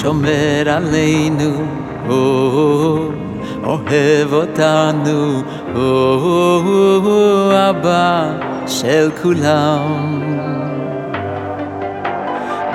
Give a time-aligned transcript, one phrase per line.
[0.00, 1.50] שומר עלינו,
[3.64, 5.42] אוהב אותנו,
[7.52, 8.30] אבא
[8.66, 10.22] של כולם.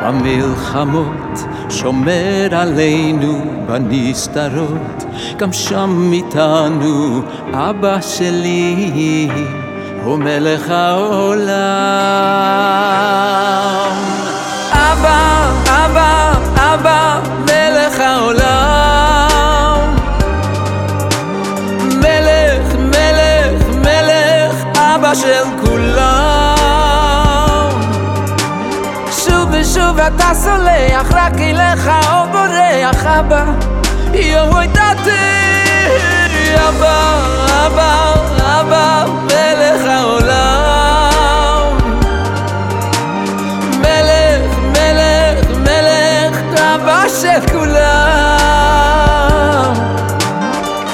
[0.04, 5.04] במלחמות שומר עלינו בנסתרות,
[5.38, 7.22] גם שם איתנו
[7.54, 9.30] אבא שלי
[10.04, 12.13] הוא מלך העולם.
[30.08, 33.44] אתה סולח, רק אליך או בורח, אבא,
[34.14, 35.10] יואו דעתי,
[36.56, 37.24] אבא,
[37.66, 41.78] אבא, אבא, מלך העולם.
[43.80, 48.44] מלך, מלך, מלך, אבא של כולם.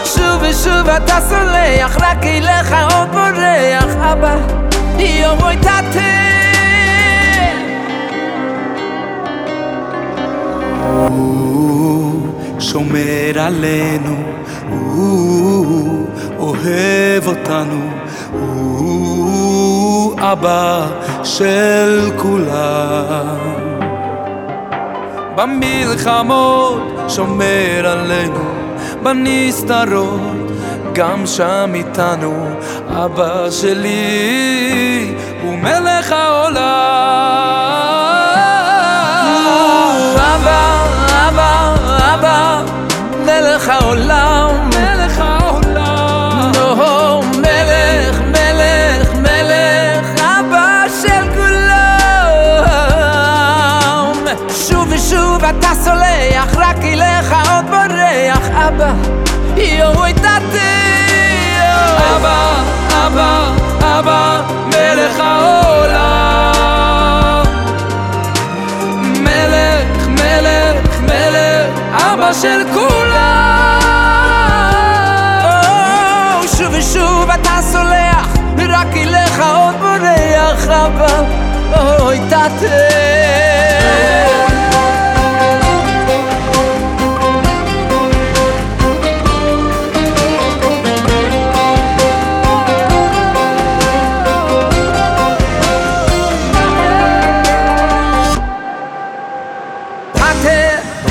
[0.06, 4.36] שוב ושוב אתה סולח, רק אליך עוד בורח, אבא,
[12.72, 14.16] שומר עלינו,
[14.70, 17.90] הוא אוהב אותנו,
[18.32, 20.88] הוא אבא
[21.24, 23.38] של כולם.
[25.36, 28.44] במלחמות שומר עלינו,
[29.04, 30.22] בנסתרות
[30.94, 32.50] גם שם איתנו,
[32.88, 36.16] אבא שלי הוא מלך
[58.30, 58.94] בורח, אבא,
[59.58, 60.58] יואו דעתי.
[61.98, 63.52] אבא, אבא,
[63.82, 66.64] אבא, מלך העולם.
[68.98, 73.80] מלך, מלך, מלך, אבא של כולם.
[76.58, 78.28] שוב ושוב אתה סולח,
[78.70, 81.24] רק אליך עוד בורח, אבא,
[82.00, 83.49] אוי תתה.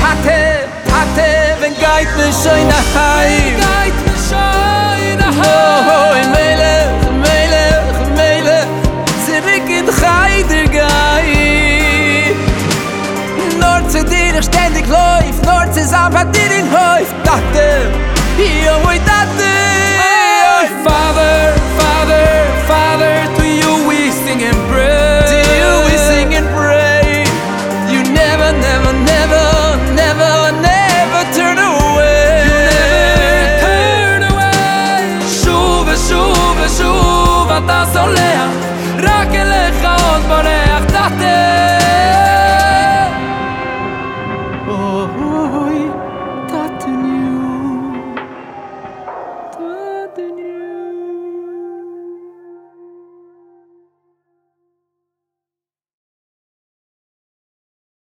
[0.00, 3.54] Tate, Tate, wenn geit mir schön nach Heim.
[3.60, 6.90] גייט משיין Oh, in Melech,
[7.24, 8.68] Melech, Melech,
[9.26, 12.34] zurück in Heider Gai.
[13.60, 17.08] Nur zu dir ich ständig läuf, nur zu sein, was dir in Häuf.
[17.24, 17.68] Tate,
[18.38, 19.52] yo, oi, Tate.
[20.00, 21.47] Father, Father,
[37.81, 38.51] ושוב אתה סולח,
[38.97, 41.38] רק אליך עוד בורח תתה.